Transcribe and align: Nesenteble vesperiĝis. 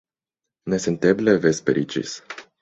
Nesenteble 0.73 1.35
vesperiĝis. 1.45 2.17